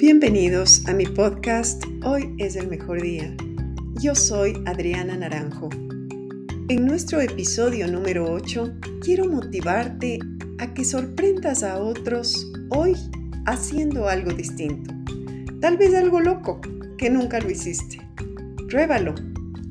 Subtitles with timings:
[0.00, 3.36] Bienvenidos a mi podcast Hoy es el mejor día.
[4.00, 5.68] Yo soy Adriana Naranjo.
[6.70, 10.18] En nuestro episodio número 8 quiero motivarte
[10.58, 12.96] a que sorprendas a otros hoy
[13.44, 14.90] haciendo algo distinto.
[15.60, 16.62] Tal vez algo loco
[16.96, 18.00] que nunca lo hiciste.
[18.70, 19.14] Pruébalo.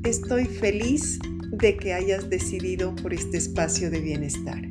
[0.04, 1.18] Estoy feliz
[1.50, 4.69] de que hayas decidido por este espacio de bienestar.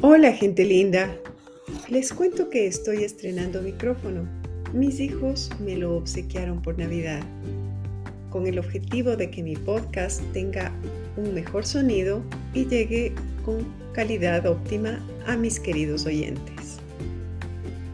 [0.00, 1.12] Hola gente linda,
[1.88, 4.28] les cuento que estoy estrenando micrófono.
[4.72, 7.20] Mis hijos me lo obsequiaron por Navidad,
[8.30, 10.70] con el objetivo de que mi podcast tenga
[11.16, 12.22] un mejor sonido
[12.54, 13.12] y llegue
[13.44, 16.78] con calidad óptima a mis queridos oyentes.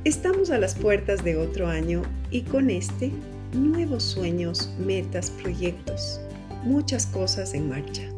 [0.04, 3.12] Estamos a las puertas de otro año y con este
[3.54, 6.20] nuevos sueños, metas, proyectos,
[6.64, 8.13] muchas cosas en marcha.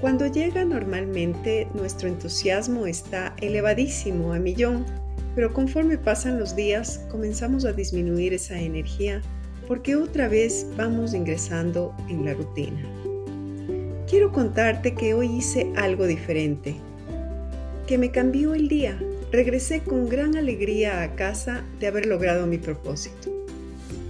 [0.00, 4.84] Cuando llega normalmente nuestro entusiasmo está elevadísimo a millón,
[5.34, 9.22] pero conforme pasan los días comenzamos a disminuir esa energía
[9.66, 12.82] porque otra vez vamos ingresando en la rutina.
[14.08, 16.76] Quiero contarte que hoy hice algo diferente,
[17.86, 18.98] que me cambió el día.
[19.32, 23.30] Regresé con gran alegría a casa de haber logrado mi propósito.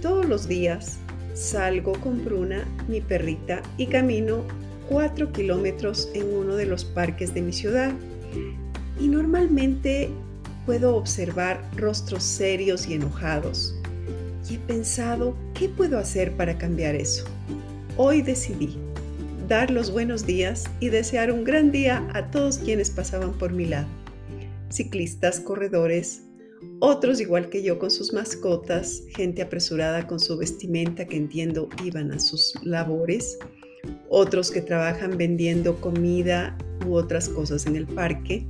[0.01, 0.99] Todos los días
[1.33, 4.43] salgo con Bruna, mi perrita, y camino
[4.89, 7.93] 4 kilómetros en uno de los parques de mi ciudad
[8.99, 10.09] y normalmente
[10.65, 13.75] puedo observar rostros serios y enojados.
[14.49, 17.25] Y he pensado, ¿qué puedo hacer para cambiar eso?
[17.97, 18.77] Hoy decidí
[19.47, 23.65] dar los buenos días y desear un gran día a todos quienes pasaban por mi
[23.65, 23.87] lado.
[24.69, 26.23] Ciclistas, corredores,
[26.79, 32.11] otros igual que yo con sus mascotas, gente apresurada con su vestimenta que entiendo iban
[32.11, 33.37] a sus labores,
[34.09, 38.45] otros que trabajan vendiendo comida u otras cosas en el parque,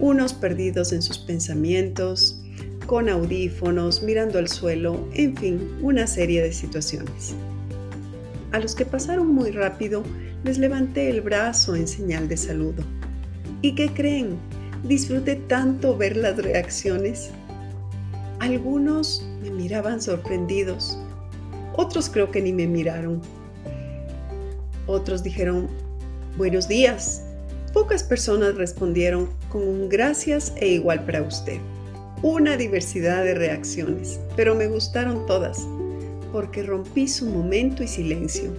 [0.00, 2.40] unos perdidos en sus pensamientos,
[2.86, 7.34] con audífonos, mirando al suelo, en fin, una serie de situaciones.
[8.52, 10.02] A los que pasaron muy rápido
[10.44, 12.84] les levanté el brazo en señal de saludo.
[13.62, 14.36] ¿Y qué creen?
[14.84, 17.30] Disfruté tanto ver las reacciones.
[18.40, 20.98] Algunos me miraban sorprendidos,
[21.76, 23.20] otros creo que ni me miraron
[24.86, 25.68] otros dijeron
[26.36, 27.22] buenos días.
[27.72, 31.58] Pocas personas respondieron con un gracias e igual para usted.
[32.22, 35.66] Una diversidad de reacciones, pero me gustaron todas
[36.32, 38.52] porque rompí su momento y silencio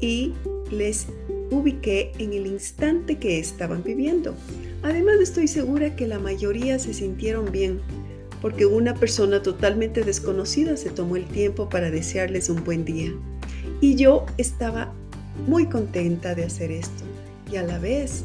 [0.00, 0.32] y
[0.70, 1.06] les
[1.50, 4.34] ubiqué en el instante que estaban viviendo.
[4.82, 7.80] Además estoy segura que la mayoría se sintieron bien
[8.42, 13.10] porque una persona totalmente desconocida se tomó el tiempo para desearles un buen día.
[13.80, 14.92] Y yo estaba
[15.46, 17.04] muy contenta de hacer esto
[17.50, 18.24] y a la vez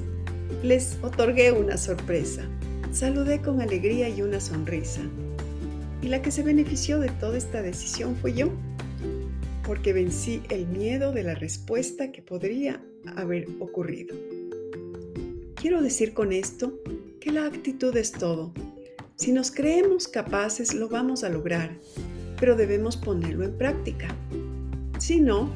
[0.64, 2.44] les otorgué una sorpresa.
[2.92, 5.02] Saludé con alegría y una sonrisa.
[6.02, 8.50] Y la que se benefició de toda esta decisión fue yo,
[9.64, 12.82] porque vencí el miedo de la respuesta que podría
[13.16, 14.16] haber ocurrido.
[15.56, 16.80] Quiero decir con esto
[17.20, 18.54] que la actitud es todo.
[19.18, 21.78] Si nos creemos capaces, lo vamos a lograr,
[22.40, 24.08] pero debemos ponerlo en práctica.
[24.98, 25.54] Si no,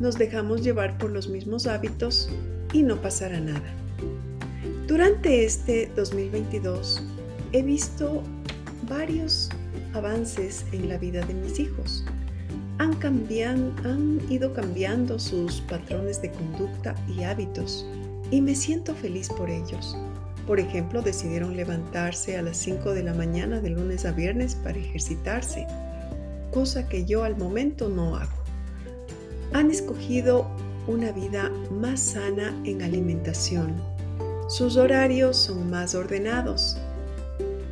[0.00, 2.30] nos dejamos llevar por los mismos hábitos
[2.72, 3.74] y no pasará nada.
[4.88, 7.02] Durante este 2022
[7.52, 8.22] he visto
[8.88, 9.50] varios
[9.92, 12.04] avances en la vida de mis hijos.
[12.78, 12.98] Han,
[13.84, 17.86] han ido cambiando sus patrones de conducta y hábitos
[18.30, 19.96] y me siento feliz por ellos.
[20.46, 24.78] Por ejemplo, decidieron levantarse a las 5 de la mañana de lunes a viernes para
[24.78, 25.66] ejercitarse,
[26.50, 28.39] cosa que yo al momento no hago
[29.52, 30.50] han escogido
[30.86, 33.74] una vida más sana en alimentación.
[34.48, 36.76] Sus horarios son más ordenados.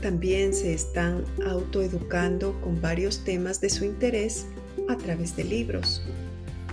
[0.02, 4.46] También se están autoeducando con varios temas de su interés
[4.88, 6.02] a través de libros.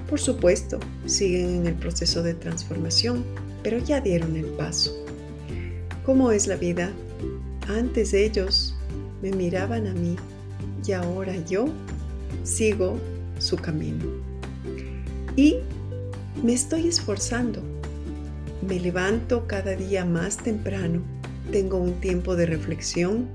[0.09, 3.25] Por supuesto, siguen en el proceso de transformación,
[3.63, 4.91] pero ya dieron el paso.
[6.05, 6.91] ¿Cómo es la vida?
[7.67, 8.75] Antes ellos
[9.23, 10.15] me miraban a mí
[10.85, 11.65] y ahora yo
[12.43, 12.99] sigo
[13.39, 14.05] su camino.
[15.35, 15.57] Y
[16.43, 17.61] me estoy esforzando.
[18.67, 21.03] Me levanto cada día más temprano.
[21.51, 23.27] Tengo un tiempo de reflexión.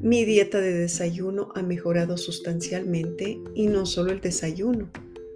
[0.00, 4.90] Mi dieta de desayuno ha mejorado sustancialmente y no solo el desayuno,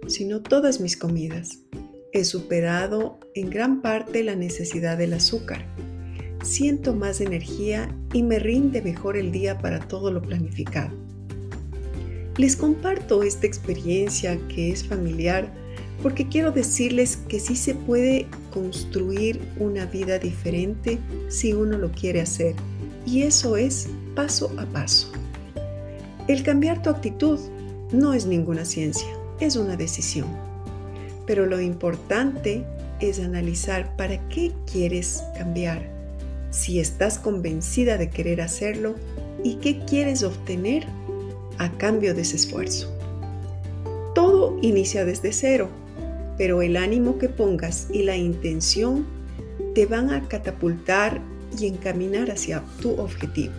[0.07, 1.59] sino todas mis comidas.
[2.13, 5.65] He superado en gran parte la necesidad del azúcar.
[6.41, 10.95] Siento más energía y me rinde mejor el día para todo lo planificado.
[12.37, 15.51] Les comparto esta experiencia que es familiar
[16.01, 20.99] porque quiero decirles que sí se puede construir una vida diferente
[21.29, 22.55] si uno lo quiere hacer.
[23.05, 25.11] Y eso es paso a paso.
[26.27, 27.39] El cambiar tu actitud
[27.91, 29.07] no es ninguna ciencia,
[29.39, 30.27] es una decisión.
[31.25, 32.65] Pero lo importante
[32.99, 35.81] es analizar para qué quieres cambiar,
[36.51, 38.95] si estás convencida de querer hacerlo
[39.43, 40.85] y qué quieres obtener
[41.57, 42.91] a cambio de ese esfuerzo.
[44.13, 45.69] Todo inicia desde cero,
[46.37, 49.05] pero el ánimo que pongas y la intención
[49.73, 51.21] te van a catapultar
[51.59, 53.53] y encaminar hacia tu objetivo.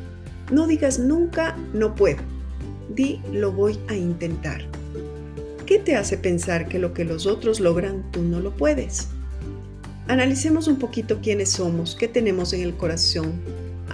[0.51, 2.23] No digas nunca no puedo,
[2.95, 4.63] di lo voy a intentar.
[5.67, 9.09] ¿Qué te hace pensar que lo que los otros logran tú no lo puedes?
[10.07, 13.35] Analicemos un poquito quiénes somos, qué tenemos en el corazón,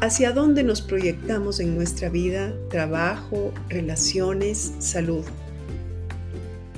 [0.00, 5.24] hacia dónde nos proyectamos en nuestra vida, trabajo, relaciones, salud.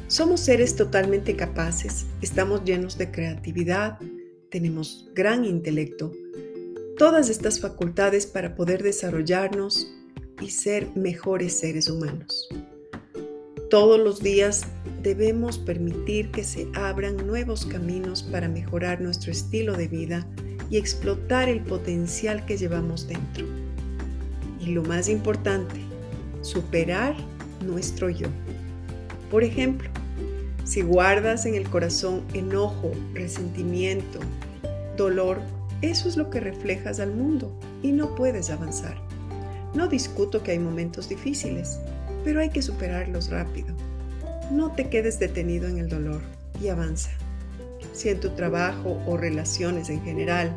[0.08, 3.98] Somos seres totalmente capaces, estamos llenos de creatividad,
[4.50, 6.12] tenemos gran intelecto,
[6.96, 9.92] todas estas facultades para poder desarrollarnos
[10.40, 12.48] y ser mejores seres humanos.
[13.68, 14.62] Todos los días
[15.02, 20.24] debemos permitir que se abran nuevos caminos para mejorar nuestro estilo de vida
[20.70, 23.44] y explotar el potencial que llevamos dentro.
[24.60, 25.80] Y lo más importante,
[26.42, 27.16] superar
[27.60, 28.28] nuestro yo.
[29.30, 29.90] Por ejemplo,
[30.66, 34.18] si guardas en el corazón enojo, resentimiento,
[34.96, 35.40] dolor,
[35.80, 39.00] eso es lo que reflejas al mundo y no puedes avanzar.
[39.74, 41.78] No discuto que hay momentos difíciles,
[42.24, 43.76] pero hay que superarlos rápido.
[44.50, 46.20] No te quedes detenido en el dolor
[46.60, 47.10] y avanza.
[47.92, 50.52] Si en tu trabajo o relaciones en general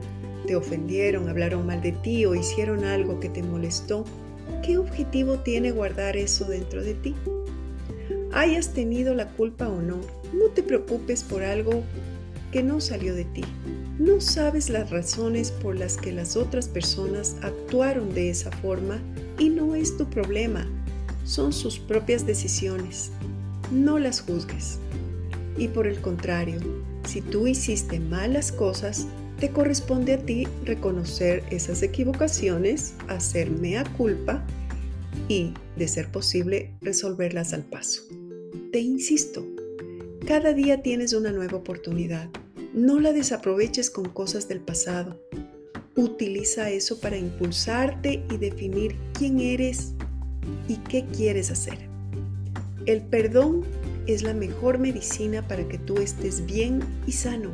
[0.48, 4.06] te ofendieron, hablaron mal de ti o hicieron algo que te molestó,
[4.64, 7.16] ¿qué objetivo tiene guardar eso dentro de ti?
[8.34, 10.02] Hayas tenido la culpa o no,
[10.34, 11.84] no te preocupes por algo
[12.52, 13.44] que no salió de ti.
[13.98, 19.00] No sabes las razones por las que las otras personas actuaron de esa forma
[19.38, 20.68] y no es tu problema.
[21.26, 23.12] Son sus propias decisiones.
[23.72, 24.80] No las juzgues.
[25.58, 26.60] Y por el contrario,
[27.06, 29.08] si tú hiciste malas cosas,
[29.40, 34.44] te corresponde a ti reconocer esas equivocaciones, hacer mea culpa
[35.28, 38.02] y, de ser posible, resolverlas al paso.
[38.72, 39.48] Te insisto,
[40.28, 42.30] cada día tienes una nueva oportunidad.
[42.72, 45.20] No la desaproveches con cosas del pasado.
[45.96, 49.96] Utiliza eso para impulsarte y definir quién eres
[50.68, 51.80] y qué quieres hacer.
[52.86, 53.66] El perdón
[54.06, 57.50] es la mejor medicina para que tú estés bien y sano.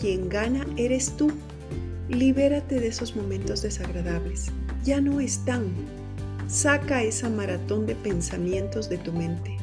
[0.00, 1.30] Quien gana eres tú.
[2.08, 4.46] Libérate de esos momentos desagradables.
[4.84, 5.66] Ya no están.
[6.48, 9.56] Saca esa maratón de pensamientos de tu mente.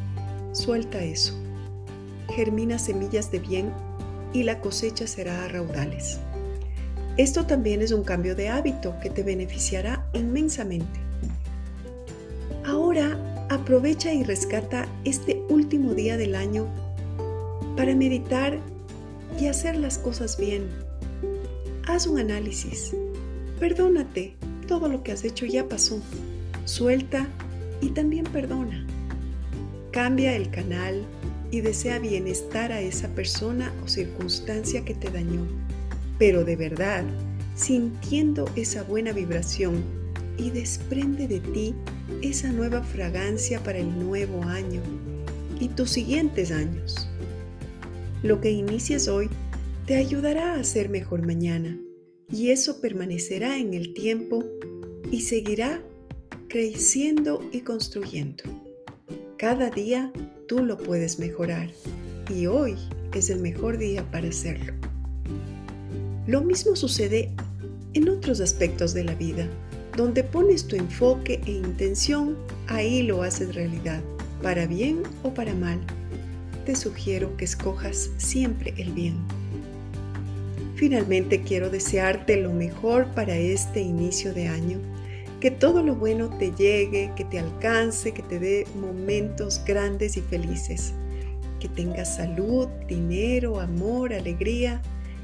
[0.52, 1.34] Suelta eso.
[2.36, 3.72] Germina semillas de bien
[4.34, 6.20] y la cosecha será a raudales.
[7.16, 11.00] Esto también es un cambio de hábito que te beneficiará inmensamente.
[12.66, 13.18] Ahora
[13.50, 16.68] aprovecha y rescata este último día del año
[17.78, 18.60] para meditar
[19.40, 20.68] y hacer las cosas bien.
[21.88, 22.94] Haz un análisis.
[23.60, 24.36] Perdónate.
[24.68, 26.02] Todo lo que has hecho ya pasó.
[26.66, 27.28] Suelta
[27.82, 28.86] y también perdona.
[29.92, 31.04] Cambia el canal
[31.52, 35.46] y desea bienestar a esa persona o circunstancia que te dañó.
[36.18, 37.04] Pero de verdad,
[37.56, 39.84] sintiendo esa buena vibración
[40.38, 41.76] y desprende de ti
[42.22, 44.82] esa nueva fragancia para el nuevo año
[45.60, 47.08] y tus siguientes años.
[48.24, 49.30] Lo que inicies hoy
[49.86, 51.78] te ayudará a ser mejor mañana
[52.32, 54.46] y eso permanecerá en el tiempo
[55.12, 55.82] y seguirá
[56.54, 58.44] creciendo y construyendo.
[59.40, 60.14] Cada día
[60.48, 61.68] tú lo puedes mejorar
[62.30, 62.76] y hoy
[63.16, 64.72] es el mejor día para hacerlo.
[66.28, 67.32] Lo mismo sucede
[67.96, 69.48] en otros aspectos de la vida.
[69.98, 74.04] Donde pones tu enfoque e intención, ahí lo haces realidad,
[74.44, 75.80] para bien o para mal.
[76.68, 79.16] Te sugiero que escojas siempre el bien.
[80.76, 84.78] Finalmente quiero desearte lo mejor para este inicio de año.
[85.44, 90.22] Que todo lo bueno te llegue, que te alcance, que te dé momentos grandes y
[90.22, 90.94] felices.
[91.60, 94.82] Que tengas salud, dinero, amor, alegría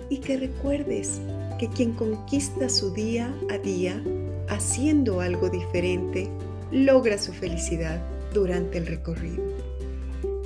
[0.09, 1.21] y que recuerdes
[1.57, 4.03] que quien conquista su día a día
[4.49, 6.27] haciendo algo diferente,
[6.69, 8.01] logra su felicidad
[8.33, 9.41] durante el recorrido.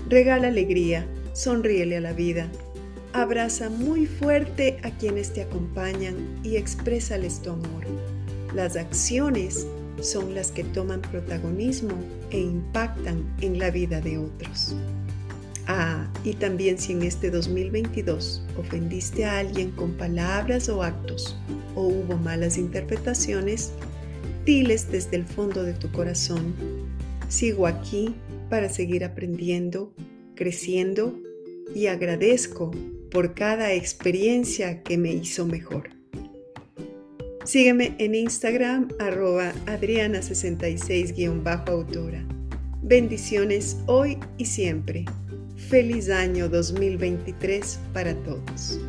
[0.07, 2.47] Regala alegría, sonríele a la vida,
[3.11, 7.87] abraza muy fuerte a quienes te acompañan y exprésales tu amor.
[8.53, 9.65] Las acciones
[10.01, 11.95] son las que toman protagonismo
[12.29, 14.75] e impactan en la vida de otros.
[15.65, 21.37] Ah, y también si en este 2022 ofendiste a alguien con palabras o actos
[21.73, 23.71] o hubo malas interpretaciones,
[24.45, 26.53] diles desde el fondo de tu corazón,
[27.29, 28.13] sigo aquí
[28.49, 29.93] para seguir aprendiendo,
[30.35, 31.17] creciendo
[31.73, 32.71] y agradezco
[33.09, 36.02] por cada experiencia que me hizo mejor.
[37.45, 42.25] Sígueme en Instagram arroba adriana66-autora.
[42.81, 45.03] Bendiciones hoy y siempre.
[45.69, 48.79] Feliz año 2023 para todos.